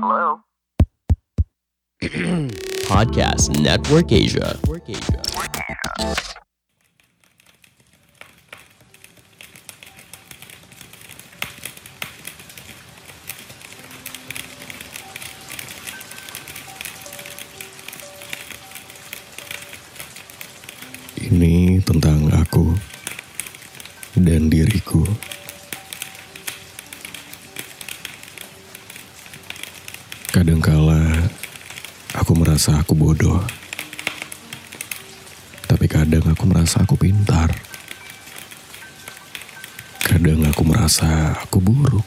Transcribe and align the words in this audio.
Hello? 0.00 0.40
Podcast 2.88 3.52
Network 3.60 4.08
Asia. 4.08 4.56
Ini 21.20 21.84
tentang 21.84 22.32
aku 22.32 22.72
dan 24.16 24.48
diriku. 24.48 25.04
Aku 32.30 32.46
merasa 32.46 32.78
aku 32.78 32.94
bodoh. 32.94 33.42
Tapi 35.66 35.90
kadang 35.90 36.22
aku 36.30 36.46
merasa 36.46 36.78
aku 36.78 36.94
pintar. 36.94 37.50
Kadang 40.06 40.46
aku 40.46 40.62
merasa 40.62 41.34
aku 41.34 41.58
buruk. 41.58 42.06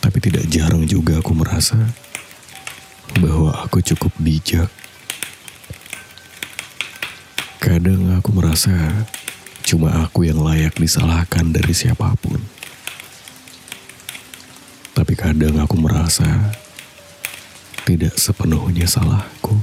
Tapi 0.00 0.18
tidak 0.24 0.48
jarang 0.48 0.88
juga 0.88 1.20
aku 1.20 1.36
merasa 1.36 1.76
bahwa 3.20 3.60
aku 3.60 3.84
cukup 3.92 4.16
bijak. 4.16 4.72
Kadang 7.60 8.08
aku 8.16 8.32
merasa 8.32 8.72
cuma 9.68 10.00
aku 10.00 10.24
yang 10.24 10.40
layak 10.40 10.80
disalahkan 10.80 11.52
dari 11.52 11.76
siapa 11.76 12.16
pun. 12.16 12.40
Tapi 14.96 15.12
kadang 15.12 15.60
aku 15.60 15.76
merasa 15.76 16.56
tidak 17.88 18.14
sepenuhnya 18.18 18.86
salahku. 18.86 19.58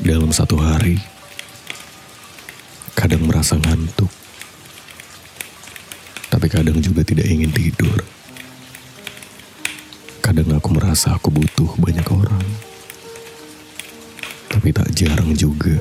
Dalam 0.00 0.32
satu 0.32 0.56
hari, 0.58 0.96
kadang 2.96 3.28
merasa 3.28 3.60
ngantuk. 3.60 4.08
Tapi 6.30 6.46
kadang 6.48 6.80
juga 6.80 7.04
tidak 7.04 7.26
ingin 7.28 7.52
tidur. 7.52 8.00
Kadang 10.24 10.54
aku 10.56 10.68
merasa 10.72 11.14
aku 11.14 11.28
butuh 11.28 11.74
banyak 11.76 12.06
orang 12.06 12.70
tapi 14.50 14.76
tak 14.76 14.92
jarang 14.92 15.32
juga 15.32 15.78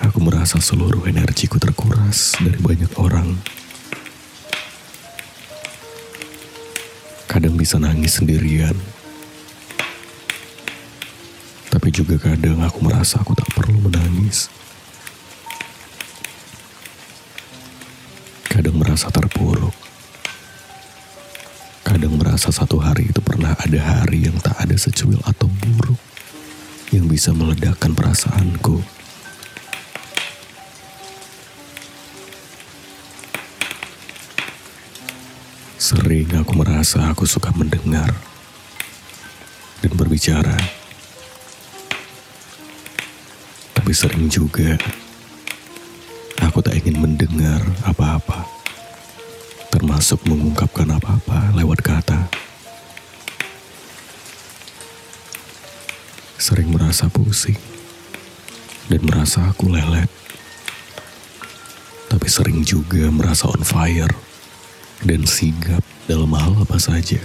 aku 0.00 0.24
merasa 0.24 0.62
seluruh 0.62 1.04
energiku 1.10 1.58
terkuras 1.58 2.38
dari 2.38 2.56
banyak 2.62 2.88
orang. 2.96 3.34
Kadang 7.34 7.58
bisa 7.58 7.82
nangis 7.82 8.22
sendirian, 8.22 8.78
tapi 11.66 11.90
juga 11.90 12.14
kadang 12.14 12.62
aku 12.62 12.78
merasa 12.86 13.18
aku 13.18 13.34
tak 13.34 13.50
perlu 13.50 13.90
menangis. 13.90 14.46
Kadang 18.46 18.78
merasa 18.78 19.10
terpuruk. 19.10 19.74
Kadang 21.82 22.14
merasa 22.22 22.54
satu 22.54 22.78
hari 22.78 23.10
itu 23.10 23.18
pernah 23.18 23.58
ada 23.58 23.82
hari 23.82 24.30
yang 24.30 24.38
tak 24.38 24.54
ada 24.54 24.78
secuil 24.78 25.18
atau 25.26 25.50
buruk 25.50 25.98
yang 26.94 27.10
bisa 27.10 27.34
meledakkan 27.34 27.98
perasaanku. 27.98 28.93
Sering 35.84 36.32
aku 36.40 36.56
merasa 36.56 37.12
aku 37.12 37.28
suka 37.28 37.52
mendengar 37.52 38.08
dan 39.84 39.92
berbicara. 39.92 40.56
Tapi 43.76 43.92
sering 43.92 44.32
juga 44.32 44.80
aku 46.40 46.64
tak 46.64 46.80
ingin 46.80 47.04
mendengar 47.04 47.60
apa-apa. 47.84 48.48
Termasuk 49.68 50.24
mengungkapkan 50.24 50.88
apa-apa 50.88 51.52
lewat 51.52 51.84
kata. 51.84 52.32
sering 56.40 56.68
merasa 56.72 57.08
pusing 57.12 57.60
dan 58.88 59.04
merasa 59.04 59.52
aku 59.52 59.68
lelet. 59.68 60.08
Tapi 62.08 62.28
sering 62.28 62.64
juga 62.64 63.08
merasa 63.12 63.48
on 63.52 63.60
fire 63.64 64.33
dan 65.04 65.28
sigap 65.28 65.84
dalam 66.08 66.32
hal 66.32 66.56
apa 66.56 66.80
saja. 66.80 67.20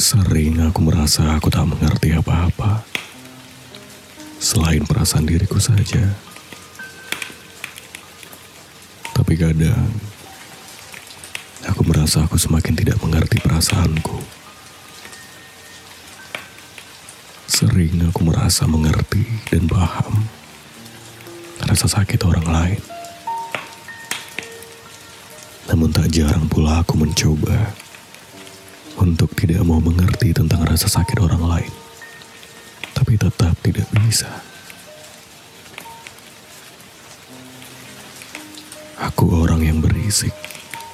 Sering 0.00 0.56
aku 0.64 0.80
merasa 0.80 1.36
aku 1.36 1.52
tak 1.52 1.68
mengerti 1.68 2.16
apa-apa 2.16 2.80
selain 4.40 4.82
perasaan 4.88 5.28
diriku 5.28 5.60
saja. 5.60 6.00
Tapi 9.12 9.36
kadang 9.36 9.92
aku 11.68 11.84
merasa 11.84 12.24
aku 12.24 12.40
semakin 12.40 12.72
tidak 12.72 12.96
mengerti 13.04 13.36
perasaanku. 13.44 14.18
Sering 17.46 18.08
aku 18.08 18.24
merasa 18.24 18.64
mengerti 18.64 19.22
dan 19.52 19.68
paham 19.68 20.24
rasa 21.70 21.86
sakit 21.86 22.18
orang 22.26 22.46
lain. 22.50 22.99
Namun 25.68 25.92
tak 25.92 26.08
jarang 26.14 26.48
pula 26.48 26.80
aku 26.80 26.96
mencoba 26.96 27.76
untuk 29.00 29.32
tidak 29.36 29.64
mau 29.64 29.80
mengerti 29.80 30.32
tentang 30.32 30.64
rasa 30.64 30.88
sakit 30.88 31.20
orang 31.20 31.44
lain. 31.44 31.72
Tapi 32.96 33.16
tetap 33.16 33.56
tidak 33.60 33.88
bisa. 33.96 34.28
Aku 39.00 39.32
orang 39.44 39.64
yang 39.64 39.80
berisik 39.80 40.32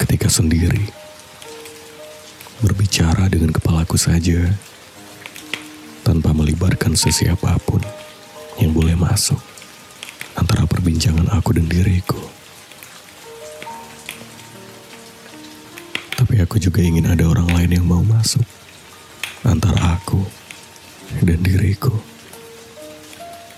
ketika 0.03 0.31
sendiri. 0.31 0.87
Berbicara 2.63 3.29
dengan 3.29 3.53
kepalaku 3.53 4.01
saja 4.01 4.49
tanpa 6.07 6.33
melibatkan 6.33 6.95
sesiapapun 6.95 7.83
yang 8.63 8.73
boleh 8.73 8.97
masuk 8.97 9.43
antara 10.39 10.65
perbincangan 10.65 11.29
aku 11.35 11.53
dan 11.53 11.67
diriku. 11.69 12.36
Tapi 16.37 16.45
aku 16.45 16.61
juga 16.61 16.85
ingin 16.85 17.09
ada 17.09 17.25
orang 17.25 17.49
lain 17.49 17.81
yang 17.81 17.89
mau 17.89 18.05
masuk 18.05 18.45
antara 19.41 19.97
aku 19.97 20.21
dan 21.25 21.41
diriku. 21.41 21.97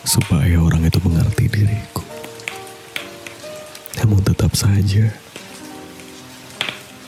Supaya 0.06 0.62
orang 0.62 0.86
itu 0.86 1.02
mengerti 1.02 1.50
diriku. 1.50 2.06
Namun 3.98 4.22
tetap 4.22 4.54
saja, 4.54 5.10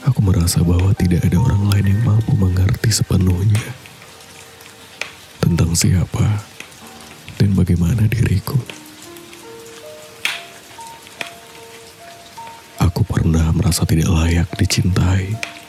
aku 0.02 0.18
merasa 0.26 0.58
bahwa 0.66 0.90
tidak 0.98 1.22
ada 1.30 1.38
orang 1.38 1.62
lain 1.70 1.86
yang 1.94 2.02
mampu 2.02 2.34
mengerti 2.34 2.90
sepenuhnya 2.90 3.70
tentang 5.38 5.70
siapa 5.78 6.50
dan 7.38 7.54
bagaimana 7.54 8.10
diriku. 8.10 8.58
Aku 12.82 13.06
pernah 13.06 13.54
merasa 13.54 13.86
tidak 13.86 14.10
layak 14.10 14.50
dicintai. 14.58 15.59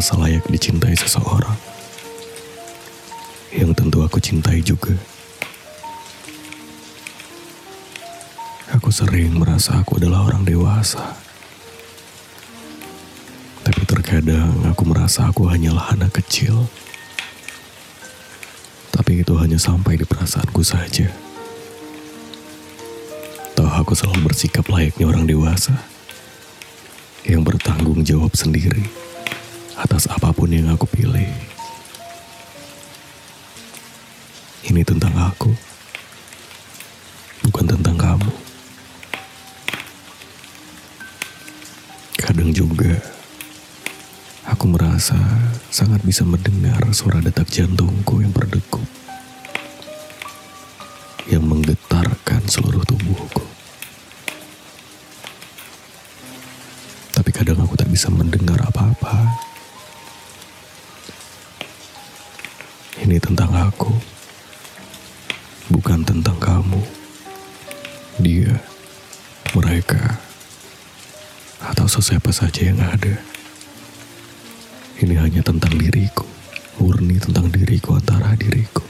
Merasa 0.00 0.16
layak 0.16 0.48
dicintai 0.48 0.96
seseorang 0.96 1.60
yang 3.52 3.76
tentu 3.76 4.00
aku 4.00 4.16
cintai 4.16 4.64
juga. 4.64 4.96
Aku 8.72 8.88
sering 8.88 9.36
merasa 9.36 9.76
aku 9.76 10.00
adalah 10.00 10.24
orang 10.24 10.48
dewasa. 10.48 11.04
Tapi 13.60 13.84
terkadang 13.84 14.72
aku 14.72 14.88
merasa 14.88 15.28
aku 15.28 15.44
hanyalah 15.52 15.92
anak 15.92 16.16
kecil. 16.16 16.64
Tapi 18.96 19.20
itu 19.20 19.36
hanya 19.36 19.60
sampai 19.60 20.00
di 20.00 20.08
perasaanku 20.08 20.64
saja. 20.64 21.12
Toh 23.52 23.68
aku 23.68 23.92
selalu 23.92 24.32
bersikap 24.32 24.64
layaknya 24.64 25.04
orang 25.12 25.28
dewasa. 25.28 25.76
Yang 27.28 27.52
bertanggung 27.52 28.00
jawab 28.00 28.32
sendiri 28.32 29.09
atas 29.80 30.04
apa 30.12 30.28
pun 30.36 30.52
yang 30.52 30.68
aku 30.68 30.84
pilih. 30.84 31.28
Ini 34.68 34.84
tentang 34.84 35.16
aku, 35.16 35.50
bukan 37.48 37.64
tentang 37.64 37.96
kamu. 37.96 38.32
Kadang 42.20 42.52
juga 42.52 42.94
aku 44.46 44.70
merasa 44.70 45.16
sangat 45.72 46.04
bisa 46.04 46.22
mendengar 46.28 46.78
suara 46.92 47.24
detak 47.24 47.48
jantungku 47.48 48.20
yang 48.20 48.30
berdegup, 48.30 48.84
yang 51.26 51.42
menggetarkan 51.48 52.44
seluruh 52.46 52.84
tubuhku. 52.84 53.42
Tapi 57.16 57.30
kadang 57.32 57.64
aku 57.64 57.74
tak 57.74 57.90
bisa 57.90 58.06
mendengar 58.12 58.59
Ini 63.00 63.16
tentang 63.16 63.48
aku, 63.56 63.96
bukan 65.72 66.04
tentang 66.04 66.36
kamu, 66.36 66.84
dia, 68.20 68.60
mereka, 69.56 70.20
atau 71.64 71.88
sesiapa 71.88 72.28
saja 72.28 72.68
yang 72.68 72.76
ada. 72.76 73.16
Ini 75.00 75.16
hanya 75.16 75.40
tentang 75.40 75.80
diriku, 75.80 76.28
murni 76.76 77.16
tentang 77.16 77.48
diriku 77.48 77.96
antara 77.96 78.36
diriku. 78.36 78.89